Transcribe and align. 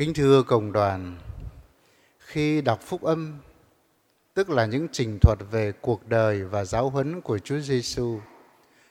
Kính 0.00 0.14
thưa 0.14 0.42
cộng 0.42 0.72
đoàn, 0.72 1.16
khi 2.18 2.60
đọc 2.60 2.80
phúc 2.82 3.02
âm, 3.02 3.38
tức 4.34 4.50
là 4.50 4.66
những 4.66 4.88
trình 4.92 5.18
thuật 5.20 5.38
về 5.50 5.72
cuộc 5.72 6.08
đời 6.08 6.44
và 6.44 6.64
giáo 6.64 6.90
huấn 6.90 7.20
của 7.20 7.38
Chúa 7.38 7.58
Giêsu, 7.58 8.20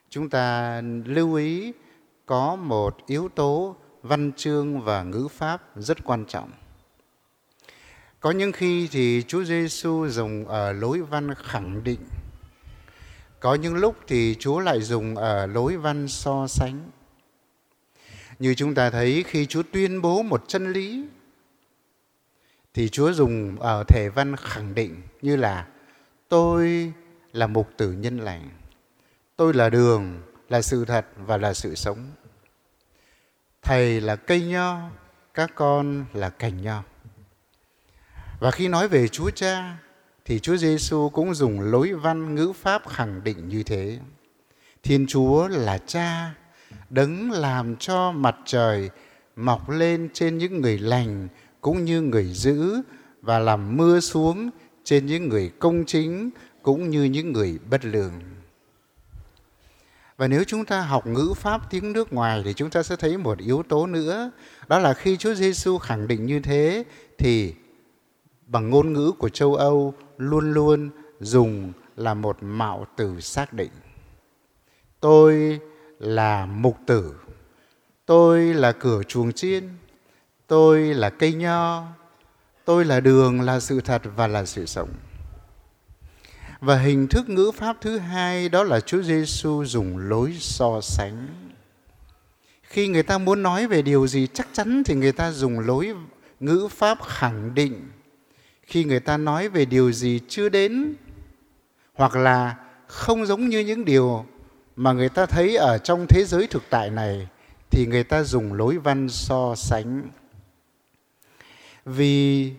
chúng 0.09 0.29
ta 0.29 0.81
lưu 1.05 1.33
ý 1.33 1.73
có 2.25 2.55
một 2.55 2.97
yếu 3.07 3.29
tố 3.29 3.75
văn 4.03 4.31
chương 4.37 4.81
và 4.81 5.03
ngữ 5.03 5.27
pháp 5.31 5.61
rất 5.75 5.97
quan 6.03 6.25
trọng. 6.25 6.51
Có 8.19 8.31
những 8.31 8.51
khi 8.51 8.87
thì 8.91 9.23
Chúa 9.27 9.43
Giêsu 9.43 10.07
dùng 10.07 10.47
ở 10.47 10.71
lối 10.71 11.01
văn 11.01 11.33
khẳng 11.37 11.83
định. 11.83 12.01
Có 13.39 13.55
những 13.55 13.75
lúc 13.75 13.95
thì 14.07 14.35
Chúa 14.39 14.59
lại 14.59 14.81
dùng 14.81 15.15
ở 15.15 15.45
lối 15.45 15.77
văn 15.77 16.07
so 16.07 16.47
sánh. 16.47 16.89
Như 18.39 18.53
chúng 18.53 18.75
ta 18.75 18.89
thấy 18.89 19.23
khi 19.27 19.45
Chúa 19.45 19.63
tuyên 19.71 20.01
bố 20.01 20.23
một 20.23 20.43
chân 20.47 20.71
lý 20.71 21.05
thì 22.73 22.89
Chúa 22.89 23.11
dùng 23.11 23.57
ờ, 23.59 23.79
ở 23.79 23.83
thể 23.83 24.09
văn 24.09 24.35
khẳng 24.35 24.75
định 24.75 25.01
như 25.21 25.35
là 25.35 25.67
tôi 26.29 26.93
là 27.33 27.47
mục 27.47 27.69
tử 27.77 27.91
nhân 27.91 28.17
lành. 28.17 28.49
Tôi 29.35 29.53
là 29.53 29.69
đường, 29.69 30.21
là 30.49 30.61
sự 30.61 30.85
thật 30.85 31.05
và 31.17 31.37
là 31.37 31.53
sự 31.53 31.75
sống. 31.75 32.11
Thầy 33.61 34.01
là 34.01 34.15
cây 34.15 34.41
nho, 34.41 34.89
các 35.33 35.51
con 35.55 36.05
là 36.13 36.29
cành 36.29 36.61
nho. 36.61 36.83
Và 38.39 38.51
khi 38.51 38.67
nói 38.67 38.87
về 38.87 39.07
Chúa 39.07 39.29
Cha 39.29 39.77
thì 40.25 40.39
Chúa 40.39 40.57
Giêsu 40.57 41.09
cũng 41.09 41.33
dùng 41.33 41.61
lối 41.61 41.93
văn 41.93 42.35
ngữ 42.35 42.53
pháp 42.55 42.89
khẳng 42.89 43.23
định 43.23 43.49
như 43.49 43.63
thế. 43.63 43.99
Thiên 44.83 45.05
Chúa 45.07 45.47
là 45.47 45.77
Cha, 45.77 46.33
đấng 46.89 47.31
làm 47.31 47.75
cho 47.75 48.11
mặt 48.11 48.35
trời 48.45 48.89
mọc 49.35 49.69
lên 49.69 50.09
trên 50.13 50.37
những 50.37 50.61
người 50.61 50.77
lành 50.77 51.27
cũng 51.61 51.85
như 51.85 52.01
người 52.01 52.33
dữ 52.33 52.81
và 53.21 53.39
làm 53.39 53.77
mưa 53.77 53.99
xuống 53.99 54.49
trên 54.83 55.05
những 55.05 55.29
người 55.29 55.51
công 55.59 55.85
chính 55.85 56.29
cũng 56.63 56.89
như 56.89 57.03
những 57.03 57.33
người 57.33 57.59
bất 57.69 57.85
lương. 57.85 58.11
Và 60.17 60.27
nếu 60.27 60.43
chúng 60.43 60.65
ta 60.65 60.81
học 60.81 61.07
ngữ 61.07 61.33
pháp 61.35 61.61
tiếng 61.69 61.93
nước 61.93 62.13
ngoài 62.13 62.41
thì 62.45 62.53
chúng 62.53 62.69
ta 62.69 62.83
sẽ 62.83 62.95
thấy 62.95 63.17
một 63.17 63.37
yếu 63.37 63.63
tố 63.69 63.87
nữa, 63.87 64.31
đó 64.67 64.79
là 64.79 64.93
khi 64.93 65.17
Chúa 65.17 65.33
Giêsu 65.33 65.77
khẳng 65.77 66.07
định 66.07 66.25
như 66.25 66.39
thế 66.39 66.83
thì 67.17 67.53
bằng 68.45 68.69
ngôn 68.69 68.93
ngữ 68.93 69.11
của 69.11 69.29
châu 69.29 69.55
Âu 69.55 69.93
luôn 70.17 70.53
luôn 70.53 70.89
dùng 71.19 71.73
là 71.95 72.13
một 72.13 72.37
mạo 72.41 72.85
từ 72.95 73.19
xác 73.19 73.53
định. 73.53 73.71
Tôi 74.99 75.59
là 75.99 76.45
mục 76.45 76.77
tử, 76.85 77.13
tôi 78.05 78.53
là 78.53 78.71
cửa 78.71 79.03
chuồng 79.03 79.31
chiên, 79.31 79.69
tôi 80.47 80.81
là 80.81 81.09
cây 81.09 81.33
nho, 81.33 81.83
tôi 82.65 82.85
là 82.85 82.99
đường, 82.99 83.41
là 83.41 83.59
sự 83.59 83.81
thật 83.81 84.01
và 84.15 84.27
là 84.27 84.45
sự 84.45 84.65
sống. 84.65 84.89
Và 86.59 86.77
hình 86.77 87.07
thức 87.07 87.29
ngữ 87.29 87.51
pháp 87.55 87.77
thứ 87.81 87.97
hai 87.97 88.49
đó 88.49 88.63
là 88.63 88.79
Chúa 88.79 89.01
Giêsu 89.01 89.65
dùng 89.65 89.97
lối 89.97 90.37
so 90.39 90.81
sánh. 90.81 91.27
Khi 92.63 92.87
người 92.87 93.03
ta 93.03 93.17
muốn 93.17 93.43
nói 93.43 93.67
về 93.67 93.81
điều 93.81 94.07
gì 94.07 94.27
chắc 94.33 94.47
chắn 94.53 94.83
thì 94.83 94.95
người 94.95 95.11
ta 95.11 95.31
dùng 95.31 95.59
lối 95.59 95.95
ngữ 96.39 96.67
pháp 96.71 96.97
khẳng 97.05 97.55
định. 97.55 97.91
Khi 98.63 98.83
người 98.83 98.99
ta 98.99 99.17
nói 99.17 99.49
về 99.49 99.65
điều 99.65 99.91
gì 99.91 100.19
chưa 100.27 100.49
đến 100.49 100.93
hoặc 101.93 102.15
là 102.15 102.55
không 102.87 103.25
giống 103.25 103.49
như 103.49 103.59
những 103.59 103.85
điều 103.85 104.25
mà 104.79 104.93
người 104.93 105.09
ta 105.09 105.25
thấy 105.25 105.55
ở 105.55 105.77
trong 105.77 106.07
thế 106.07 106.23
giới 106.25 106.47
thực 106.47 106.63
tại 106.69 106.89
này 106.89 107.27
thì 107.71 107.85
người 107.85 108.03
ta 108.03 108.23
dùng 108.23 108.53
lối 108.53 108.77
văn 108.77 109.09
so 109.09 109.55
sánh. 109.55 110.09
Vì 111.85 112.51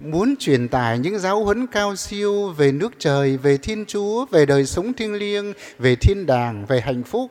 muốn 0.00 0.34
truyền 0.38 0.68
tải 0.68 0.98
những 0.98 1.18
giáo 1.18 1.44
huấn 1.44 1.66
cao 1.66 1.96
siêu 1.96 2.48
về 2.48 2.72
nước 2.72 2.92
trời, 2.98 3.36
về 3.36 3.56
Thiên 3.56 3.84
Chúa, 3.86 4.26
về 4.26 4.46
đời 4.46 4.66
sống 4.66 4.92
thiêng 4.92 5.14
liêng, 5.14 5.52
về 5.78 5.96
thiên 5.96 6.26
đàng, 6.26 6.66
về 6.66 6.80
hạnh 6.80 7.02
phúc 7.02 7.30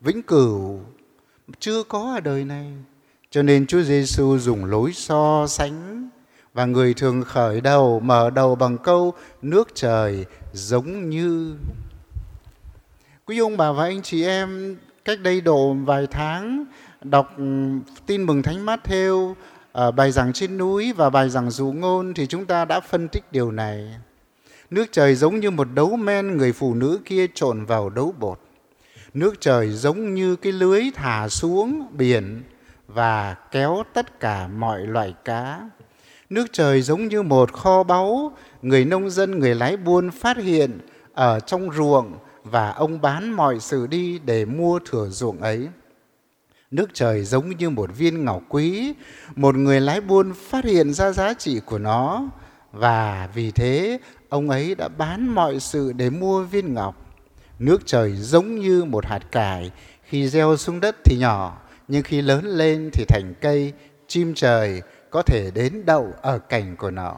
vĩnh 0.00 0.22
cửu 0.22 0.80
chưa 1.58 1.82
có 1.82 2.12
ở 2.14 2.20
đời 2.20 2.44
này. 2.44 2.72
Cho 3.30 3.42
nên 3.42 3.66
Chúa 3.66 3.82
Giêsu 3.82 4.38
dùng 4.38 4.64
lối 4.64 4.92
so 4.92 5.46
sánh 5.48 6.08
và 6.54 6.64
người 6.64 6.94
thường 6.94 7.24
khởi 7.24 7.60
đầu 7.60 8.00
mở 8.00 8.30
đầu 8.30 8.54
bằng 8.54 8.78
câu 8.78 9.14
nước 9.42 9.68
trời 9.74 10.26
giống 10.52 11.10
như 11.10 11.54
quý 13.30 13.38
ông 13.38 13.56
bà 13.56 13.72
và 13.72 13.84
anh 13.84 14.02
chị 14.02 14.24
em 14.24 14.76
cách 15.04 15.20
đây 15.20 15.40
độ 15.40 15.72
vài 15.72 16.06
tháng 16.06 16.64
đọc 17.02 17.34
ừ, 17.36 17.44
tin 18.06 18.22
mừng 18.22 18.42
thánh 18.42 18.66
mát 18.66 18.80
theo 18.84 19.36
ở 19.72 19.84
ờ, 19.84 19.90
bài 19.90 20.12
giảng 20.12 20.32
trên 20.32 20.58
núi 20.58 20.92
và 20.92 21.10
bài 21.10 21.28
giảng 21.28 21.50
dụ 21.50 21.72
ngôn 21.72 22.14
thì 22.14 22.26
chúng 22.26 22.46
ta 22.46 22.64
đã 22.64 22.80
phân 22.80 23.08
tích 23.08 23.24
điều 23.32 23.50
này. 23.52 23.94
Nước 24.70 24.86
trời 24.92 25.14
giống 25.14 25.40
như 25.40 25.50
một 25.50 25.68
đấu 25.74 25.96
men 25.96 26.36
người 26.36 26.52
phụ 26.52 26.74
nữ 26.74 26.98
kia 27.04 27.26
trộn 27.34 27.64
vào 27.64 27.90
đấu 27.90 28.14
bột. 28.18 28.40
Nước 29.14 29.40
trời 29.40 29.68
giống 29.68 30.14
như 30.14 30.36
cái 30.36 30.52
lưới 30.52 30.82
thả 30.94 31.28
xuống 31.28 31.86
biển 31.92 32.42
và 32.88 33.34
kéo 33.50 33.82
tất 33.94 34.20
cả 34.20 34.48
mọi 34.48 34.86
loại 34.86 35.14
cá. 35.24 35.70
Nước 36.30 36.46
trời 36.52 36.82
giống 36.82 37.08
như 37.08 37.22
một 37.22 37.52
kho 37.52 37.82
báu, 37.82 38.32
người 38.62 38.84
nông 38.84 39.10
dân, 39.10 39.38
người 39.38 39.54
lái 39.54 39.76
buôn 39.76 40.10
phát 40.10 40.36
hiện 40.36 40.78
ở 41.14 41.40
trong 41.40 41.72
ruộng 41.72 42.14
và 42.44 42.70
ông 42.70 43.00
bán 43.00 43.32
mọi 43.32 43.60
sự 43.60 43.86
đi 43.86 44.18
để 44.18 44.44
mua 44.44 44.78
thửa 44.90 45.08
ruộng 45.08 45.40
ấy. 45.40 45.68
Nước 46.70 46.86
trời 46.94 47.24
giống 47.24 47.50
như 47.50 47.70
một 47.70 47.90
viên 47.96 48.24
ngọc 48.24 48.42
quý, 48.48 48.94
một 49.36 49.54
người 49.54 49.80
lái 49.80 50.00
buôn 50.00 50.32
phát 50.34 50.64
hiện 50.64 50.92
ra 50.92 51.12
giá 51.12 51.34
trị 51.34 51.60
của 51.66 51.78
nó 51.78 52.28
và 52.72 53.28
vì 53.34 53.50
thế 53.50 53.98
ông 54.28 54.50
ấy 54.50 54.74
đã 54.74 54.88
bán 54.88 55.28
mọi 55.28 55.60
sự 55.60 55.92
để 55.92 56.10
mua 56.10 56.42
viên 56.42 56.74
ngọc. 56.74 56.96
Nước 57.58 57.82
trời 57.86 58.16
giống 58.16 58.54
như 58.54 58.84
một 58.84 59.06
hạt 59.06 59.22
cải, 59.32 59.70
khi 60.04 60.28
gieo 60.28 60.56
xuống 60.56 60.80
đất 60.80 60.96
thì 61.04 61.16
nhỏ, 61.18 61.62
nhưng 61.88 62.02
khi 62.02 62.22
lớn 62.22 62.44
lên 62.44 62.90
thì 62.92 63.04
thành 63.08 63.34
cây, 63.40 63.72
chim 64.06 64.34
trời 64.34 64.82
có 65.10 65.22
thể 65.22 65.50
đến 65.54 65.82
đậu 65.86 66.12
ở 66.22 66.38
cành 66.38 66.76
của 66.76 66.90
nó. 66.90 67.16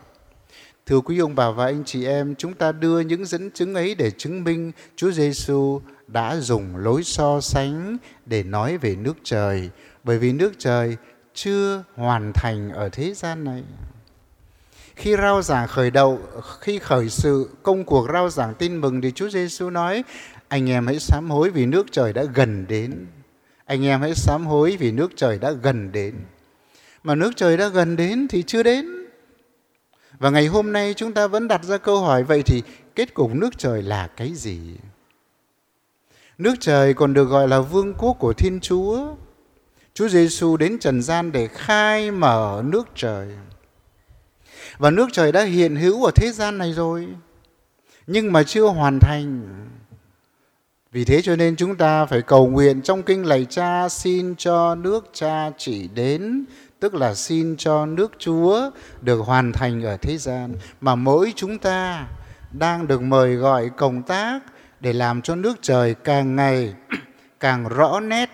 Thưa 0.86 1.00
quý 1.00 1.18
ông 1.18 1.34
bà 1.34 1.50
và 1.50 1.64
anh 1.64 1.84
chị 1.84 2.06
em, 2.06 2.34
chúng 2.38 2.54
ta 2.54 2.72
đưa 2.72 3.00
những 3.00 3.24
dẫn 3.24 3.50
chứng 3.50 3.74
ấy 3.74 3.94
để 3.94 4.10
chứng 4.10 4.44
minh 4.44 4.72
Chúa 4.96 5.10
Giêsu 5.10 5.80
đã 6.06 6.36
dùng 6.36 6.76
lối 6.76 7.02
so 7.04 7.40
sánh 7.40 7.96
để 8.26 8.42
nói 8.42 8.78
về 8.78 8.96
nước 8.96 9.16
trời. 9.24 9.70
Bởi 10.04 10.18
vì 10.18 10.32
nước 10.32 10.52
trời 10.58 10.96
chưa 11.34 11.84
hoàn 11.94 12.32
thành 12.32 12.70
ở 12.70 12.88
thế 12.88 13.14
gian 13.14 13.44
này. 13.44 13.62
Khi 14.96 15.16
rao 15.16 15.42
giảng 15.42 15.68
khởi 15.68 15.90
đầu 15.90 16.20
khi 16.60 16.78
khởi 16.78 17.08
sự 17.08 17.48
công 17.62 17.84
cuộc 17.84 18.08
rao 18.12 18.30
giảng 18.30 18.54
tin 18.54 18.80
mừng 18.80 19.00
thì 19.00 19.10
Chúa 19.10 19.28
Giêsu 19.28 19.70
nói 19.70 20.04
anh 20.48 20.70
em 20.70 20.86
hãy 20.86 20.98
sám 20.98 21.30
hối 21.30 21.50
vì 21.50 21.66
nước 21.66 21.86
trời 21.90 22.12
đã 22.12 22.24
gần 22.34 22.66
đến. 22.68 23.06
Anh 23.64 23.86
em 23.86 24.00
hãy 24.00 24.14
sám 24.14 24.46
hối 24.46 24.76
vì 24.80 24.92
nước 24.92 25.12
trời 25.16 25.38
đã 25.38 25.50
gần 25.50 25.92
đến. 25.92 26.14
Mà 27.02 27.14
nước 27.14 27.30
trời 27.36 27.56
đã 27.56 27.68
gần 27.68 27.96
đến 27.96 28.28
thì 28.28 28.42
chưa 28.42 28.62
đến 28.62 29.01
và 30.22 30.30
ngày 30.30 30.46
hôm 30.46 30.72
nay 30.72 30.94
chúng 30.96 31.12
ta 31.12 31.26
vẫn 31.26 31.48
đặt 31.48 31.64
ra 31.64 31.78
câu 31.78 32.00
hỏi 32.00 32.22
vậy 32.22 32.42
thì 32.42 32.62
kết 32.94 33.14
cục 33.14 33.34
nước 33.34 33.58
trời 33.58 33.82
là 33.82 34.06
cái 34.16 34.34
gì 34.34 34.58
Nước 36.38 36.54
trời 36.60 36.94
còn 36.94 37.14
được 37.14 37.24
gọi 37.24 37.48
là 37.48 37.60
vương 37.60 37.94
quốc 37.94 38.16
của 38.18 38.32
Thiên 38.32 38.60
Chúa. 38.60 39.06
Chúa 39.94 40.08
Giêsu 40.08 40.56
đến 40.56 40.78
trần 40.78 41.02
gian 41.02 41.32
để 41.32 41.48
khai 41.48 42.10
mở 42.10 42.62
nước 42.64 42.88
trời. 42.94 43.28
Và 44.78 44.90
nước 44.90 45.08
trời 45.12 45.32
đã 45.32 45.42
hiện 45.42 45.76
hữu 45.76 46.04
ở 46.04 46.10
thế 46.14 46.32
gian 46.32 46.58
này 46.58 46.72
rồi, 46.72 47.08
nhưng 48.06 48.32
mà 48.32 48.42
chưa 48.42 48.66
hoàn 48.66 48.98
thành. 49.00 49.42
Vì 50.92 51.04
thế 51.04 51.22
cho 51.22 51.36
nên 51.36 51.56
chúng 51.56 51.76
ta 51.76 52.06
phải 52.06 52.22
cầu 52.22 52.48
nguyện 52.48 52.82
trong 52.82 53.02
kinh 53.02 53.26
lạy 53.26 53.46
cha 53.50 53.88
xin 53.88 54.36
cho 54.36 54.74
nước 54.74 55.10
cha 55.12 55.50
chỉ 55.58 55.88
đến, 55.94 56.44
tức 56.82 56.94
là 56.94 57.14
xin 57.14 57.56
cho 57.56 57.86
nước 57.86 58.12
Chúa 58.18 58.70
được 59.02 59.16
hoàn 59.16 59.52
thành 59.52 59.82
ở 59.82 59.96
thế 59.96 60.18
gian. 60.18 60.54
Mà 60.80 60.94
mỗi 60.94 61.32
chúng 61.36 61.58
ta 61.58 62.06
đang 62.52 62.86
được 62.86 63.02
mời 63.02 63.34
gọi 63.34 63.70
công 63.76 64.02
tác 64.02 64.40
để 64.80 64.92
làm 64.92 65.22
cho 65.22 65.34
nước 65.34 65.58
trời 65.62 65.94
càng 65.94 66.36
ngày 66.36 66.74
càng 67.40 67.68
rõ 67.68 68.00
nét, 68.00 68.30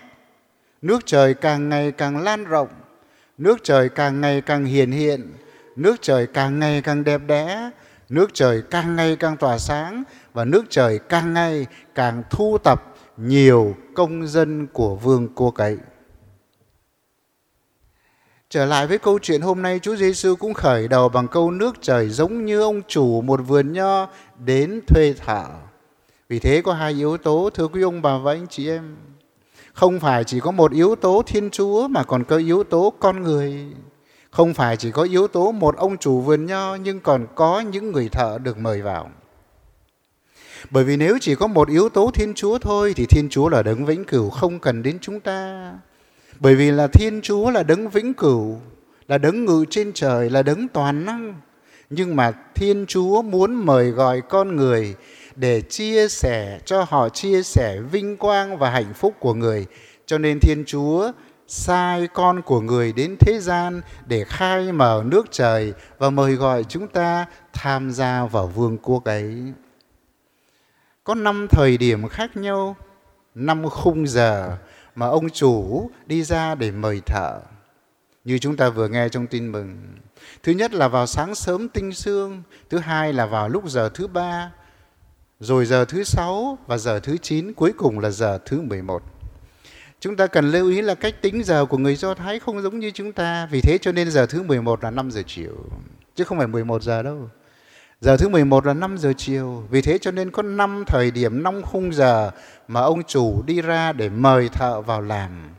nước 0.81 1.05
trời 1.05 1.33
càng 1.33 1.69
ngày 1.69 1.91
càng 1.91 2.23
lan 2.23 2.43
rộng, 2.45 2.67
nước 3.37 3.59
trời 3.63 3.89
càng 3.89 4.21
ngày 4.21 4.41
càng 4.41 4.65
hiển 4.65 4.91
hiện, 4.91 5.33
nước 5.75 5.95
trời 6.01 6.27
càng 6.27 6.59
ngày 6.59 6.81
càng 6.81 7.03
đẹp 7.03 7.21
đẽ, 7.27 7.69
nước 8.09 8.29
trời 8.33 8.61
càng 8.71 8.95
ngày 8.95 9.15
càng 9.15 9.37
tỏa 9.37 9.57
sáng 9.57 10.03
và 10.33 10.45
nước 10.45 10.65
trời 10.69 10.99
càng 11.09 11.33
ngày 11.33 11.65
càng 11.95 12.23
thu 12.29 12.57
tập 12.63 12.95
nhiều 13.17 13.75
công 13.95 14.27
dân 14.27 14.67
của 14.67 14.95
vương 14.95 15.27
quốc 15.35 15.55
ấy. 15.55 15.77
Trở 18.49 18.65
lại 18.65 18.87
với 18.87 18.97
câu 18.97 19.19
chuyện 19.19 19.41
hôm 19.41 19.61
nay, 19.61 19.79
Chúa 19.79 19.95
Giêsu 19.95 20.35
cũng 20.35 20.53
khởi 20.53 20.87
đầu 20.87 21.09
bằng 21.09 21.27
câu 21.27 21.51
nước 21.51 21.75
trời 21.81 22.09
giống 22.09 22.45
như 22.45 22.61
ông 22.61 22.81
chủ 22.87 23.21
một 23.21 23.39
vườn 23.47 23.73
nho 23.73 24.07
đến 24.45 24.81
thuê 24.87 25.13
thợ. 25.13 25.45
Vì 26.29 26.39
thế 26.39 26.61
có 26.61 26.73
hai 26.73 26.93
yếu 26.93 27.17
tố 27.17 27.49
thưa 27.53 27.67
quý 27.67 27.81
ông 27.81 28.01
bà 28.01 28.17
và 28.17 28.31
anh 28.31 28.47
chị 28.49 28.69
em. 28.69 28.95
Không 29.73 29.99
phải 29.99 30.23
chỉ 30.23 30.39
có 30.39 30.51
một 30.51 30.71
yếu 30.71 30.95
tố 30.95 31.23
Thiên 31.27 31.49
Chúa 31.49 31.87
mà 31.87 32.03
còn 32.03 32.23
có 32.23 32.37
yếu 32.37 32.63
tố 32.63 32.93
con 32.99 33.23
người. 33.23 33.65
Không 34.31 34.53
phải 34.53 34.77
chỉ 34.77 34.91
có 34.91 35.03
yếu 35.03 35.27
tố 35.27 35.51
một 35.51 35.77
ông 35.77 35.97
chủ 35.97 36.21
vườn 36.21 36.45
nho 36.45 36.75
nhưng 36.75 36.99
còn 36.99 37.27
có 37.35 37.59
những 37.59 37.91
người 37.91 38.09
thợ 38.09 38.37
được 38.43 38.57
mời 38.57 38.81
vào. 38.81 39.11
Bởi 40.69 40.83
vì 40.83 40.97
nếu 40.97 41.17
chỉ 41.21 41.35
có 41.35 41.47
một 41.47 41.69
yếu 41.69 41.89
tố 41.89 42.11
Thiên 42.13 42.33
Chúa 42.33 42.57
thôi 42.57 42.93
thì 42.95 43.05
Thiên 43.05 43.29
Chúa 43.29 43.49
là 43.49 43.63
đấng 43.63 43.85
vĩnh 43.85 44.05
cửu 44.05 44.29
không 44.29 44.59
cần 44.59 44.83
đến 44.83 44.97
chúng 45.01 45.19
ta. 45.19 45.71
Bởi 46.39 46.55
vì 46.55 46.71
là 46.71 46.87
Thiên 46.87 47.21
Chúa 47.21 47.51
là 47.51 47.63
đấng 47.63 47.89
vĩnh 47.89 48.13
cửu, 48.13 48.57
là 49.07 49.17
đấng 49.17 49.45
ngự 49.45 49.65
trên 49.69 49.91
trời, 49.93 50.29
là 50.29 50.43
đấng 50.43 50.67
toàn 50.67 51.05
năng. 51.05 51.35
Nhưng 51.89 52.15
mà 52.15 52.31
Thiên 52.55 52.85
Chúa 52.87 53.21
muốn 53.21 53.53
mời 53.53 53.91
gọi 53.91 54.21
con 54.29 54.55
người 54.55 54.95
để 55.35 55.61
chia 55.61 56.07
sẻ 56.07 56.59
cho 56.65 56.85
họ 56.89 57.09
chia 57.09 57.43
sẻ 57.43 57.79
vinh 57.91 58.17
quang 58.17 58.57
và 58.57 58.69
hạnh 58.69 58.93
phúc 58.93 59.13
của 59.19 59.33
người. 59.33 59.65
Cho 60.05 60.17
nên 60.17 60.39
Thiên 60.39 60.63
Chúa 60.65 61.11
sai 61.47 62.07
con 62.07 62.41
của 62.41 62.61
người 62.61 62.93
đến 62.93 63.15
thế 63.19 63.39
gian 63.39 63.81
để 64.05 64.23
khai 64.23 64.71
mở 64.71 65.03
nước 65.05 65.27
trời 65.31 65.73
và 65.97 66.09
mời 66.09 66.33
gọi 66.33 66.63
chúng 66.63 66.87
ta 66.87 67.25
tham 67.53 67.91
gia 67.91 68.25
vào 68.25 68.47
vương 68.47 68.77
quốc 68.77 69.03
ấy. 69.03 69.53
Có 71.03 71.15
năm 71.15 71.47
thời 71.49 71.77
điểm 71.77 72.07
khác 72.07 72.37
nhau, 72.37 72.75
năm 73.35 73.69
khung 73.69 74.07
giờ 74.07 74.57
mà 74.95 75.07
ông 75.07 75.29
chủ 75.29 75.89
đi 76.05 76.23
ra 76.23 76.55
để 76.55 76.71
mời 76.71 77.01
thợ. 77.05 77.39
Như 78.23 78.37
chúng 78.37 78.57
ta 78.57 78.69
vừa 78.69 78.87
nghe 78.87 79.09
trong 79.09 79.27
tin 79.27 79.51
mừng. 79.51 79.77
Thứ 80.43 80.51
nhất 80.51 80.73
là 80.73 80.87
vào 80.87 81.07
sáng 81.07 81.35
sớm 81.35 81.69
tinh 81.69 81.93
sương, 81.93 82.43
thứ 82.69 82.77
hai 82.77 83.13
là 83.13 83.25
vào 83.25 83.49
lúc 83.49 83.69
giờ 83.69 83.89
thứ 83.93 84.07
ba, 84.07 84.51
rồi 85.39 85.65
giờ 85.65 85.85
thứ 85.85 86.03
sáu 86.03 86.57
và 86.67 86.77
giờ 86.77 86.99
thứ 86.99 87.17
chín, 87.17 87.53
cuối 87.53 87.73
cùng 87.77 87.99
là 87.99 88.09
giờ 88.09 88.39
thứ 88.45 88.61
mười 88.61 88.81
một. 88.81 89.03
Chúng 89.99 90.15
ta 90.15 90.27
cần 90.27 90.51
lưu 90.51 90.69
ý 90.69 90.81
là 90.81 90.95
cách 90.95 91.21
tính 91.21 91.43
giờ 91.43 91.65
của 91.65 91.77
người 91.77 91.95
Do 91.95 92.13
Thái 92.13 92.39
không 92.39 92.61
giống 92.61 92.79
như 92.79 92.91
chúng 92.91 93.11
ta, 93.11 93.47
vì 93.51 93.61
thế 93.61 93.77
cho 93.81 93.91
nên 93.91 94.11
giờ 94.11 94.25
thứ 94.25 94.43
11 94.43 94.83
là 94.83 94.91
năm 94.91 95.11
giờ 95.11 95.21
chiều, 95.27 95.55
chứ 96.15 96.23
không 96.23 96.37
phải 96.37 96.47
11 96.47 96.83
giờ 96.83 97.03
đâu. 97.03 97.29
Giờ 98.01 98.17
thứ 98.17 98.29
11 98.29 98.65
là 98.65 98.73
5 98.73 98.97
giờ 98.97 99.13
chiều, 99.17 99.63
vì 99.69 99.81
thế 99.81 99.97
cho 99.97 100.11
nên 100.11 100.31
có 100.31 100.41
5 100.43 100.83
thời 100.87 101.11
điểm, 101.11 101.43
5 101.43 101.61
khung 101.61 101.93
giờ 101.93 102.31
mà 102.67 102.81
ông 102.81 103.03
chủ 103.03 103.41
đi 103.45 103.61
ra 103.61 103.91
để 103.93 104.09
mời 104.09 104.49
thợ 104.49 104.81
vào 104.81 105.01
làm. 105.01 105.49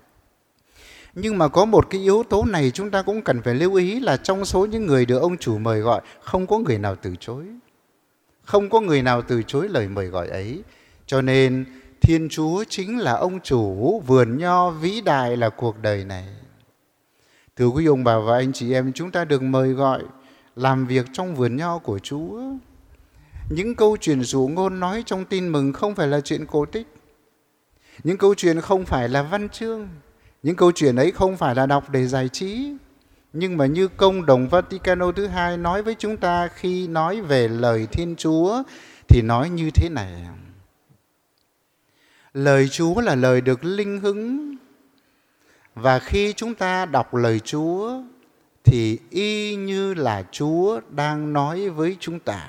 Nhưng 1.14 1.38
mà 1.38 1.48
có 1.48 1.64
một 1.64 1.90
cái 1.90 2.00
yếu 2.00 2.22
tố 2.22 2.44
này 2.44 2.70
chúng 2.70 2.90
ta 2.90 3.02
cũng 3.02 3.22
cần 3.22 3.42
phải 3.42 3.54
lưu 3.54 3.75
ý 3.75 4.00
là 4.00 4.16
trong 4.16 4.44
số 4.44 4.66
những 4.66 4.87
người 4.87 5.06
được 5.06 5.19
ông 5.19 5.37
chủ 5.37 5.58
mời 5.58 5.81
gọi, 5.81 6.00
không 6.20 6.46
có 6.46 6.58
người 6.58 6.78
nào 6.78 6.96
từ 7.02 7.14
chối. 7.20 7.44
Không 8.43 8.70
có 8.70 8.81
người 8.81 9.02
nào 9.02 9.22
từ 9.22 9.43
chối 9.43 9.69
lời 9.69 9.88
mời 9.88 10.06
gọi 10.06 10.28
ấy. 10.28 10.62
Cho 11.06 11.22
nên 11.22 11.64
Thiên 12.00 12.28
Chúa 12.28 12.64
chính 12.69 12.98
là 12.98 13.12
ông 13.12 13.40
chủ 13.40 14.00
vườn 14.06 14.38
nho 14.38 14.70
vĩ 14.70 15.00
đại 15.00 15.36
là 15.36 15.48
cuộc 15.48 15.82
đời 15.82 16.04
này. 16.04 16.26
Thưa 17.56 17.66
quý 17.66 17.86
ông 17.86 18.04
bà 18.04 18.19
và 18.19 18.36
anh 18.36 18.52
chị 18.52 18.72
em, 18.72 18.93
chúng 18.93 19.10
ta 19.10 19.25
được 19.25 19.43
mời 19.43 19.72
gọi 19.72 20.02
làm 20.56 20.87
việc 20.87 21.06
trong 21.12 21.35
vườn 21.35 21.56
nho 21.56 21.79
của 21.79 21.99
Chúa. 21.99 22.43
Những 23.50 23.75
câu 23.75 23.97
chuyện 24.00 24.23
rủ 24.23 24.49
ngôn 24.49 24.81
nói 24.81 25.02
trong 25.06 25.25
tin 25.25 25.49
mừng 25.49 25.73
không 25.73 25.94
phải 25.94 26.08
là 26.08 26.20
chuyện 26.20 26.47
cổ 26.47 26.64
tích. 26.64 26.87
Những 28.05 28.17
câu 28.17 28.35
chuyện 28.35 28.61
không 28.61 28.85
phải 28.85 29.08
là 29.08 29.23
văn 29.23 29.49
chương. 29.49 29.88
Những 30.43 30.56
câu 30.56 30.73
chuyện 30.73 30.97
ấy 30.97 31.11
không 31.11 31.37
phải 31.37 31.55
là 31.55 31.67
đọc 31.67 31.91
để 31.91 32.06
giải 32.06 32.29
trí. 32.29 32.73
Nhưng 33.32 33.56
mà 33.56 33.67
như 33.67 33.88
công 33.88 34.26
đồng 34.26 34.49
Vaticano 34.49 35.12
thứ 35.12 35.26
hai 35.26 35.56
nói 35.56 35.82
với 35.82 35.97
chúng 35.99 36.17
ta 36.17 36.49
khi 36.49 36.88
nói 36.88 37.20
về 37.20 37.49
lời 37.49 37.87
Thiên 37.93 38.17
Chúa, 38.17 38.62
thì 39.08 39.23
nói 39.23 39.50
như 39.50 39.70
thế 39.70 39.88
này. 39.88 40.26
Lời 42.35 42.69
Chúa 42.69 43.00
là 43.00 43.14
lời 43.14 43.41
được 43.41 43.64
linh 43.64 44.00
hứng 44.00 44.56
và 45.75 45.99
khi 45.99 46.32
chúng 46.32 46.55
ta 46.55 46.87
đọc 46.87 47.14
lời 47.14 47.41
Chúa 47.41 48.03
thì 48.64 48.98
y 49.10 49.56
như 49.56 49.94
là 49.94 50.24
Chúa 50.32 50.80
đang 50.90 51.32
nói 51.32 51.68
với 51.68 51.96
chúng 52.00 52.18
ta. 52.18 52.48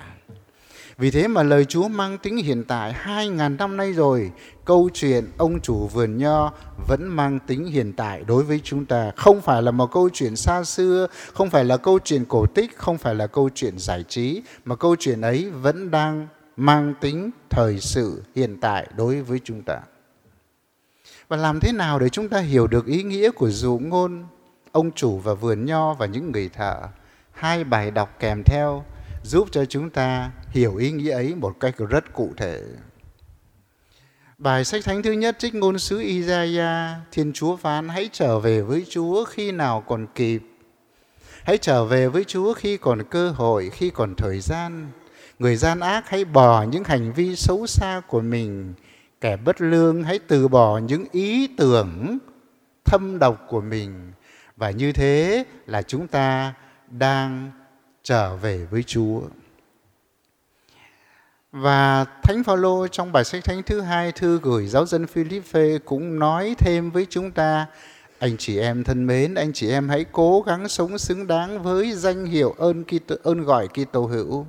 Vì 0.98 1.12
thế 1.12 1.28
mà 1.28 1.44
lời 1.44 1.66
Chúa 1.66 1.88
mang 1.88 2.18
tính 2.18 2.38
hiện 2.38 2.64
tại 2.64 2.94
hai 2.94 3.30
ngàn 3.30 3.58
năm 3.58 3.78
nay 3.78 3.94
rồi, 3.94 4.32
câu 4.66 4.90
chuyện 4.94 5.26
ông 5.38 5.60
chủ 5.62 5.88
vườn 5.88 6.18
nho 6.18 6.54
vẫn 6.88 7.08
mang 7.08 7.40
tính 7.48 7.66
hiện 7.66 7.94
tại 7.94 8.24
đối 8.28 8.44
với 8.44 8.62
chúng 8.64 8.86
ta. 8.86 9.12
Không 9.16 9.42
phải 9.42 9.62
là 9.62 9.72
một 9.72 9.92
câu 9.92 10.10
chuyện 10.14 10.36
xa 10.36 10.64
xưa, 10.64 11.08
không 11.34 11.50
phải 11.50 11.66
là 11.66 11.78
câu 11.78 12.00
chuyện 12.00 12.26
cổ 12.26 12.46
tích, 12.46 12.78
không 12.78 12.98
phải 12.98 13.16
là 13.16 13.28
câu 13.28 13.50
chuyện 13.56 13.78
giải 13.78 14.04
trí, 14.08 14.42
mà 14.66 14.76
câu 14.76 14.96
chuyện 15.00 15.22
ấy 15.22 15.50
vẫn 15.50 15.92
đang 15.92 16.28
mang 16.58 16.94
tính 17.02 17.32
thời 17.50 17.80
sự 17.80 18.24
hiện 18.36 18.58
tại 18.62 18.88
đối 18.98 19.22
với 19.22 19.40
chúng 19.44 19.62
ta. 19.62 19.80
Và 21.28 21.38
làm 21.38 21.60
thế 21.60 21.72
nào 21.72 22.00
để 22.00 22.10
chúng 22.10 22.30
ta 22.30 22.40
hiểu 22.40 22.68
được 22.68 22.86
ý 22.86 23.04
nghĩa 23.04 23.32
của 23.32 23.50
dụ 23.50 23.80
ngôn 23.84 24.24
ông 24.72 24.92
chủ 24.92 25.18
và 25.18 25.34
vườn 25.34 25.66
nho 25.66 25.94
và 25.94 26.06
những 26.06 26.32
người 26.32 26.50
thợ? 26.50 26.76
Hai 27.32 27.64
bài 27.64 27.92
đọc 27.92 28.20
kèm 28.20 28.44
theo 28.44 28.84
giúp 29.24 29.48
cho 29.52 29.66
chúng 29.66 29.90
ta 29.90 30.32
hiểu 30.50 30.76
ý 30.76 30.92
nghĩa 30.92 31.12
ấy 31.12 31.36
một 31.36 31.60
cách 31.60 31.76
rất 31.90 32.14
cụ 32.14 32.34
thể. 32.38 32.62
Bài 34.38 34.66
sách 34.66 34.84
thánh 34.86 35.04
thứ 35.04 35.12
nhất 35.12 35.36
trích 35.40 35.56
ngôn 35.56 35.80
sứ 35.80 36.00
Isaiah, 36.00 36.98
Thiên 37.12 37.34
Chúa 37.34 37.56
phán 37.56 37.90
hãy 37.90 38.10
trở 38.12 38.40
về 38.40 38.62
với 38.62 38.86
Chúa 38.90 39.26
khi 39.26 39.52
nào 39.52 39.84
còn 39.88 40.08
kịp. 40.16 40.42
Hãy 41.44 41.58
trở 41.58 41.86
về 41.86 42.08
với 42.08 42.24
Chúa 42.24 42.54
khi 42.54 42.78
còn 42.78 43.04
cơ 43.04 43.30
hội, 43.30 43.70
khi 43.70 43.90
còn 43.90 44.16
thời 44.16 44.40
gian. 44.40 44.92
Người 45.40 45.56
gian 45.56 45.80
ác 45.80 46.10
hãy 46.10 46.26
bỏ 46.26 46.64
những 46.64 46.84
hành 46.84 47.14
vi 47.14 47.36
xấu 47.36 47.68
xa 47.68 48.02
của 48.08 48.22
mình. 48.22 48.74
Kẻ 49.22 49.38
bất 49.38 49.62
lương 49.62 50.04
hãy 50.04 50.20
từ 50.20 50.48
bỏ 50.48 50.78
những 50.78 51.06
ý 51.12 51.48
tưởng 51.58 52.18
thâm 52.86 53.20
độc 53.20 53.46
của 53.50 53.62
mình. 53.62 54.12
Và 54.62 54.72
như 54.72 54.92
thế 54.92 55.44
là 55.66 55.82
chúng 55.82 56.08
ta 56.08 56.54
đang 56.90 57.52
trở 58.04 58.36
về 58.36 58.66
với 58.72 58.84
Chúa. 58.84 59.22
Và 61.52 62.06
Thánh 62.24 62.44
Phaolô 62.44 62.88
trong 62.88 63.12
bài 63.12 63.24
sách 63.24 63.44
thánh 63.44 63.64
thứ 63.64 63.82
hai 63.82 64.12
thư 64.12 64.40
gửi 64.44 64.68
giáo 64.68 64.86
dân 64.86 65.08
Philippe 65.08 65.78
cũng 65.86 66.20
nói 66.20 66.56
thêm 66.58 66.92
với 66.92 67.08
chúng 67.10 67.32
ta 67.32 67.66
anh 68.20 68.38
chị 68.38 68.60
em 68.60 68.84
thân 68.84 69.08
mến, 69.08 69.36
anh 69.36 69.54
chị 69.54 69.70
em 69.70 69.90
hãy 69.90 70.06
cố 70.12 70.42
gắng 70.42 70.70
sống 70.70 70.98
xứng 70.98 71.28
đáng 71.28 71.64
với 71.64 71.92
danh 71.94 72.26
hiệu 72.26 72.56
ơn 72.58 72.84
Kitô, 72.84 73.16
ơn 73.24 73.44
gọi 73.44 73.68
Kitô 73.68 74.06
hữu. 74.06 74.46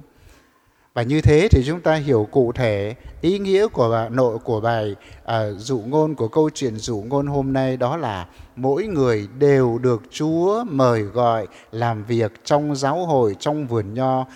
Và 0.95 1.03
như 1.03 1.21
thế 1.21 1.49
thì 1.51 1.63
chúng 1.67 1.81
ta 1.81 1.95
hiểu 1.95 2.29
cụ 2.31 2.53
thể 2.53 2.95
ý 3.21 3.39
nghĩa 3.39 3.67
của 3.67 3.91
bà, 3.91 4.09
nội 4.09 4.39
của 4.39 4.61
bài 4.61 4.95
à, 5.25 5.51
dụ 5.51 5.79
ngôn 5.79 6.15
của 6.15 6.29
câu 6.29 6.51
chuyện 6.55 6.77
dụ 6.77 7.05
ngôn 7.09 7.27
hôm 7.27 7.53
nay 7.53 7.77
đó 7.77 7.97
là 7.97 8.27
mỗi 8.57 8.87
người 8.87 9.29
đều 9.39 9.79
được 9.79 10.03
Chúa 10.11 10.65
mời 10.65 11.03
gọi 11.03 11.47
làm 11.71 12.05
việc 12.05 12.33
trong 12.45 12.77
giáo 12.77 13.07
hội, 13.07 13.37
trong 13.41 13.67
vườn 13.67 13.95
nho. 13.95 14.27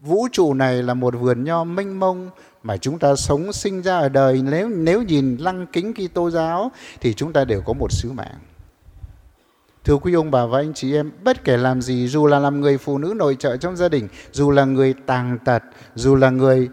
Vũ 0.00 0.28
trụ 0.32 0.54
này 0.54 0.82
là 0.82 0.94
một 0.94 1.14
vườn 1.20 1.44
nho 1.44 1.64
mênh 1.64 2.00
mông 2.00 2.30
mà 2.62 2.76
chúng 2.76 2.98
ta 2.98 3.16
sống 3.16 3.52
sinh 3.52 3.82
ra 3.82 3.98
ở 3.98 4.08
đời 4.08 4.42
nếu 4.42 4.68
nếu 4.68 5.02
nhìn 5.02 5.36
lăng 5.36 5.66
kính 5.72 5.94
Kitô 5.94 6.30
giáo 6.30 6.70
thì 7.00 7.14
chúng 7.14 7.32
ta 7.32 7.44
đều 7.44 7.62
có 7.66 7.72
một 7.72 7.92
sứ 7.92 8.12
mạng. 8.12 8.38
Thưa 9.84 9.96
quý 9.96 10.12
ông 10.12 10.30
bà 10.30 10.46
và 10.46 10.58
anh 10.58 10.74
chị 10.74 10.94
em, 10.94 11.10
bất 11.24 11.44
kể 11.44 11.56
làm 11.56 11.82
gì, 11.82 12.08
dù 12.08 12.26
là 12.26 12.38
làm 12.38 12.60
người 12.60 12.78
phụ 12.78 12.98
nữ 12.98 13.14
nội 13.16 13.36
trợ 13.38 13.56
trong 13.56 13.76
gia 13.76 13.88
đình, 13.88 14.08
dù 14.32 14.50
là 14.50 14.64
người 14.64 14.94
tàng 15.06 15.38
tật, 15.44 15.62
dù 15.94 16.14
là 16.16 16.30
người 16.30 16.68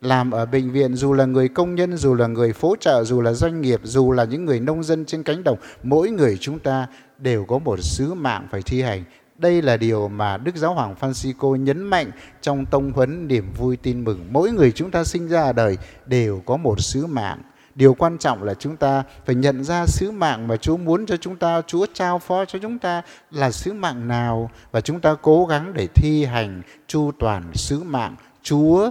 làm 0.00 0.30
ở 0.30 0.46
bệnh 0.46 0.72
viện, 0.72 0.94
dù 0.94 1.12
là 1.12 1.24
người 1.24 1.48
công 1.48 1.74
nhân, 1.74 1.96
dù 1.96 2.14
là 2.14 2.26
người 2.26 2.52
phố 2.52 2.76
trợ, 2.80 3.04
dù 3.04 3.20
là 3.20 3.32
doanh 3.32 3.60
nghiệp, 3.60 3.80
dù 3.82 4.12
là 4.12 4.24
những 4.24 4.44
người 4.44 4.60
nông 4.60 4.82
dân 4.82 5.04
trên 5.04 5.22
cánh 5.22 5.44
đồng, 5.44 5.58
mỗi 5.82 6.10
người 6.10 6.38
chúng 6.40 6.58
ta 6.58 6.86
đều 7.18 7.44
có 7.44 7.58
một 7.58 7.78
sứ 7.82 8.14
mạng 8.14 8.48
phải 8.50 8.62
thi 8.62 8.82
hành. 8.82 9.04
Đây 9.38 9.62
là 9.62 9.76
điều 9.76 10.08
mà 10.08 10.36
Đức 10.36 10.56
Giáo 10.56 10.74
Hoàng 10.74 10.94
Francisco 11.00 11.56
nhấn 11.56 11.82
mạnh 11.82 12.10
trong 12.40 12.66
tông 12.66 12.92
huấn 12.92 13.28
niềm 13.28 13.52
vui 13.56 13.76
tin 13.76 14.04
mừng. 14.04 14.26
Mỗi 14.30 14.50
người 14.50 14.72
chúng 14.72 14.90
ta 14.90 15.04
sinh 15.04 15.28
ra 15.28 15.42
ở 15.42 15.52
đời 15.52 15.78
đều 16.06 16.42
có 16.46 16.56
một 16.56 16.80
sứ 16.80 17.06
mạng 17.06 17.42
điều 17.76 17.94
quan 17.94 18.18
trọng 18.18 18.42
là 18.42 18.54
chúng 18.54 18.76
ta 18.76 19.02
phải 19.24 19.34
nhận 19.34 19.64
ra 19.64 19.86
sứ 19.86 20.10
mạng 20.10 20.48
mà 20.48 20.56
Chúa 20.56 20.76
muốn 20.76 21.06
cho 21.06 21.16
chúng 21.16 21.36
ta, 21.36 21.62
Chúa 21.66 21.86
trao 21.94 22.18
phó 22.18 22.44
cho 22.44 22.58
chúng 22.62 22.78
ta 22.78 23.02
là 23.30 23.50
sứ 23.50 23.72
mạng 23.72 24.08
nào 24.08 24.50
và 24.70 24.80
chúng 24.80 25.00
ta 25.00 25.14
cố 25.22 25.46
gắng 25.46 25.72
để 25.74 25.86
thi 25.94 26.24
hành 26.24 26.62
chu 26.86 27.10
toàn 27.18 27.52
sứ 27.54 27.82
mạng 27.82 28.16
Chúa 28.42 28.90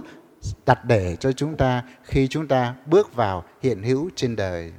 đặt 0.66 0.84
để 0.84 1.16
cho 1.20 1.32
chúng 1.32 1.56
ta 1.56 1.82
khi 2.02 2.28
chúng 2.28 2.48
ta 2.48 2.74
bước 2.86 3.14
vào 3.14 3.44
hiện 3.62 3.82
hữu 3.82 4.10
trên 4.16 4.36
đời. 4.36 4.72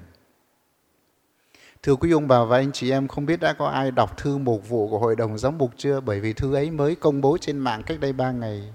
Thưa 1.84 1.96
quý 1.96 2.12
ông 2.12 2.28
bà 2.28 2.44
và 2.44 2.58
anh 2.58 2.72
chị 2.72 2.92
em, 2.92 3.08
không 3.08 3.26
biết 3.26 3.40
đã 3.40 3.54
có 3.54 3.68
ai 3.68 3.92
đọc 3.92 4.18
thư 4.18 4.38
mục 4.38 4.70
vụ 4.70 4.88
của 4.90 5.00
Hội 5.00 5.16
đồng 5.16 5.38
Giám 5.38 5.58
mục 5.58 5.72
chưa? 5.78 6.00
Bởi 6.00 6.20
vì 6.20 6.34
thư 6.34 6.54
ấy 6.54 6.72
mới 6.72 6.96
công 6.96 7.22
bố 7.22 7.38
trên 7.42 7.58
mạng 7.58 7.84
cách 7.86 8.00
đây 8.00 8.14
ba 8.14 8.32
ngày 8.32 8.74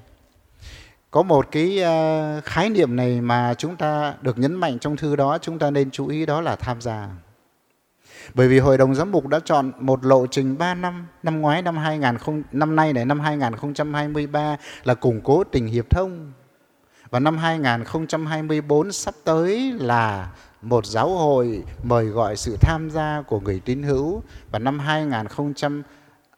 có 1.12 1.23
một 1.23 1.49
cái 1.50 1.78
ờ, 1.78 2.40
khái 2.45 2.71
niệm 2.71 2.97
này 2.97 3.21
mà 3.21 3.54
chúng 3.54 3.76
ta 3.76 4.14
được 4.23 4.38
nhấn 4.38 4.54
mạnh 4.54 4.78
trong 4.78 4.97
thư 4.97 5.16
đó, 5.16 5.38
chúng 5.38 5.59
ta 5.59 5.71
nên 5.71 5.90
chú 5.90 6.09
ý 6.09 6.26
đó 6.26 6.40
là 6.40 6.57
tham 6.57 6.81
gia. 6.81 7.09
Bởi 8.35 8.49
vì 8.49 8.59
hội 8.59 8.78
đồng 8.78 8.95
giám 8.95 9.12
mục 9.12 9.26
đã 9.26 9.40
chọn 9.45 9.73
một 9.78 10.04
lộ 10.04 10.26
trình 10.26 10.59
3 10.59 10.75
năm 10.75 11.07
năm 11.23 11.40
ngoái, 11.40 11.62
năm 11.62 11.76
2000 11.76 12.42
năm 12.52 12.76
nay 12.76 12.92
này, 12.92 13.04
năm 13.04 13.21
2023 13.21 14.57
là 14.85 14.95
củng 14.95 15.21
cố 15.21 15.45
tình 15.45 15.66
hiệp 15.66 15.90
thông. 15.90 16.33
Và 17.11 17.21
năm 17.21 17.38
2024 17.38 18.92
sắp 18.92 19.14
tới 19.25 19.73
là 19.73 20.33
một 20.62 20.87
giáo 20.87 21.09
hội 21.09 21.62
mời 21.83 22.07
gọi 22.07 22.37
sự 22.37 22.57
tham 22.61 22.90
gia 22.90 23.23
của 23.23 23.40
người 23.40 23.61
tín 23.64 23.83
hữu. 23.83 24.23
Và 24.50 24.59
năm 24.59 24.78
2000 24.78 25.83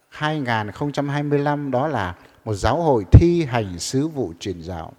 2025 0.08 1.70
đó 1.70 1.88
là 1.88 2.14
một 2.44 2.54
giáo 2.54 2.82
hội 2.82 3.04
thi 3.12 3.44
hành 3.44 3.78
sứ 3.78 4.08
vụ 4.08 4.32
truyền 4.40 4.62
giáo. 4.62 4.92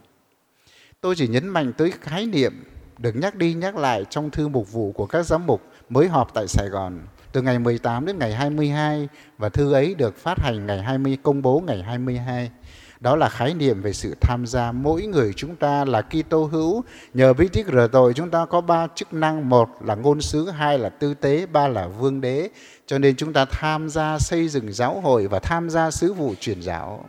Tôi 1.01 1.15
chỉ 1.17 1.27
nhấn 1.27 1.47
mạnh 1.47 1.73
tới 1.77 1.91
khái 2.01 2.25
niệm 2.25 2.63
được 2.97 3.15
nhắc 3.15 3.35
đi 3.35 3.53
nhắc 3.53 3.77
lại 3.77 4.05
trong 4.09 4.29
thư 4.29 4.47
mục 4.47 4.71
vụ 4.71 4.91
của 4.91 5.05
các 5.05 5.25
giám 5.25 5.45
mục 5.45 5.61
mới 5.89 6.07
họp 6.07 6.33
tại 6.33 6.47
Sài 6.47 6.69
Gòn 6.69 6.99
từ 7.31 7.41
ngày 7.41 7.59
18 7.59 8.05
đến 8.05 8.19
ngày 8.19 8.33
22 8.33 9.07
và 9.37 9.49
thư 9.49 9.73
ấy 9.73 9.95
được 9.95 10.17
phát 10.17 10.39
hành 10.39 10.65
ngày 10.65 10.81
20 10.81 11.17
công 11.23 11.41
bố 11.41 11.63
ngày 11.67 11.83
22. 11.83 12.51
Đó 12.99 13.15
là 13.15 13.29
khái 13.29 13.53
niệm 13.53 13.81
về 13.81 13.93
sự 13.93 14.15
tham 14.21 14.45
gia 14.45 14.71
mỗi 14.71 15.05
người 15.05 15.33
chúng 15.35 15.55
ta 15.55 15.85
là 15.85 16.01
Kitô 16.01 16.43
hữu. 16.43 16.83
Nhờ 17.13 17.33
bí 17.33 17.47
tích 17.47 17.65
rửa 17.67 17.87
tội 17.91 18.13
chúng 18.13 18.29
ta 18.29 18.45
có 18.45 18.61
ba 18.61 18.87
chức 18.95 19.13
năng, 19.13 19.49
một 19.49 19.69
là 19.85 19.95
ngôn 19.95 20.21
sứ, 20.21 20.49
hai 20.49 20.79
là 20.79 20.89
tư 20.89 21.13
tế, 21.13 21.45
ba 21.45 21.67
là 21.67 21.87
vương 21.87 22.21
đế. 22.21 22.49
Cho 22.87 22.97
nên 22.97 23.15
chúng 23.15 23.33
ta 23.33 23.45
tham 23.45 23.89
gia 23.89 24.19
xây 24.19 24.47
dựng 24.47 24.73
giáo 24.73 25.01
hội 25.01 25.27
và 25.27 25.39
tham 25.39 25.69
gia 25.69 25.91
sứ 25.91 26.13
vụ 26.13 26.33
truyền 26.39 26.61
giáo. 26.61 27.05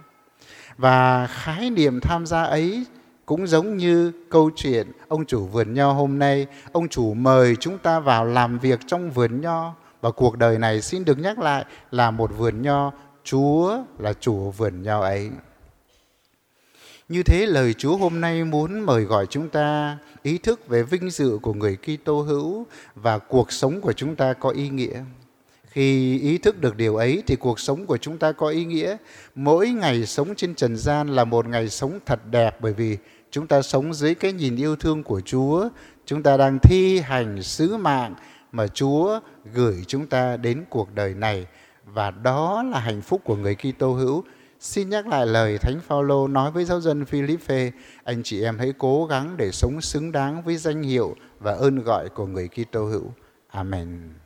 Và 0.79 1.27
khái 1.27 1.71
niệm 1.71 2.01
tham 2.01 2.27
gia 2.27 2.43
ấy 2.43 2.85
cũng 3.27 3.47
giống 3.47 3.77
như 3.77 4.13
câu 4.31 4.51
chuyện 4.57 4.93
ông 5.09 5.27
chủ 5.27 5.47
vườn 5.47 5.75
nho 5.75 5.93
hôm 5.93 6.19
nay, 6.19 6.47
ông 6.73 6.89
chủ 6.89 7.15
mời 7.15 7.57
chúng 7.57 7.79
ta 7.79 8.01
vào 8.01 8.25
làm 8.25 8.59
việc 8.59 8.81
trong 8.87 9.11
vườn 9.11 9.41
nho 9.41 9.75
và 10.01 10.11
cuộc 10.11 10.39
đời 10.39 10.59
này 10.59 10.81
xin 10.81 11.05
được 11.05 11.19
nhắc 11.19 11.39
lại 11.39 11.65
là 11.91 12.11
một 12.11 12.31
vườn 12.39 12.63
nho, 12.63 12.93
Chúa 13.25 13.79
là 13.99 14.13
chủ 14.13 14.51
vườn 14.51 14.83
nho 14.83 15.01
ấy. 15.01 15.31
Như 17.09 17.23
thế 17.23 17.47
lời 17.47 17.75
Chúa 17.75 17.97
hôm 17.97 18.21
nay 18.21 18.45
muốn 18.45 18.81
mời 18.81 19.03
gọi 19.03 19.27
chúng 19.27 19.49
ta 19.49 19.99
ý 20.23 20.39
thức 20.39 20.69
về 20.69 20.83
vinh 20.83 21.11
dự 21.11 21.39
của 21.43 21.55
người 21.55 21.77
Kitô 21.77 22.21
hữu 22.21 22.67
và 22.95 23.19
cuộc 23.19 23.53
sống 23.53 23.81
của 23.81 23.93
chúng 23.93 24.17
ta 24.17 24.33
có 24.33 24.51
ý 24.51 24.69
nghĩa. 24.69 25.03
Khi 25.77 26.19
ý 26.19 26.39
thức 26.39 26.61
được 26.61 26.77
điều 26.77 26.97
ấy 26.97 27.23
thì 27.27 27.37
cuộc 27.37 27.61
sống 27.61 27.87
của 27.87 27.97
chúng 27.97 28.19
ta 28.19 28.33
có 28.33 28.49
ý 28.49 28.65
nghĩa. 28.65 28.97
Mỗi 29.35 29.69
ngày 29.69 30.07
sống 30.07 30.35
trên 30.35 30.55
trần 30.55 30.77
gian 30.77 31.09
là 31.09 31.25
một 31.25 31.49
ngày 31.49 31.69
sống 31.69 31.99
thật 32.07 32.21
đẹp 32.31 32.61
bởi 32.61 32.73
vì 32.73 32.99
chúng 33.31 33.47
ta 33.47 33.63
sống 33.63 33.95
dưới 33.95 34.15
cái 34.15 34.33
nhìn 34.33 34.57
yêu 34.57 34.77
thương 34.77 35.03
của 35.03 35.21
Chúa, 35.21 35.69
chúng 36.07 36.23
ta 36.23 36.37
đang 36.37 36.59
thi 36.59 36.99
hành 36.99 37.43
sứ 37.43 37.77
mạng 37.77 38.15
mà 38.53 38.67
Chúa 38.67 39.21
gửi 39.55 39.85
chúng 39.87 40.07
ta 40.07 40.37
đến 40.37 40.65
cuộc 40.71 40.95
đời 40.95 41.15
này 41.15 41.47
và 41.85 42.11
đó 42.11 42.63
là 42.63 42.81
hạnh 42.81 43.03
phúc 43.03 43.21
của 43.25 43.37
người 43.37 43.55
Kitô 43.55 43.93
hữu. 43.93 44.25
Xin 44.61 44.91
nhắc 44.91 45.07
lại 45.07 45.27
lời 45.27 45.59
Thánh 45.59 45.81
Phaolô 45.81 46.29
nói 46.29 46.51
với 46.51 46.65
giáo 46.65 46.81
dân 46.81 47.05
Philippe, 47.05 47.71
anh 48.05 48.23
chị 48.23 48.43
em 48.43 48.59
hãy 48.59 48.73
cố 48.79 49.07
gắng 49.07 49.37
để 49.37 49.51
sống 49.53 49.81
xứng 49.81 50.13
đáng 50.13 50.43
với 50.43 50.57
danh 50.57 50.83
hiệu 50.83 51.17
và 51.41 51.53
ơn 51.53 51.79
gọi 51.79 52.09
của 52.09 52.27
người 52.27 52.49
Kitô 52.49 52.85
hữu. 52.85 53.13
Amen. 53.49 54.26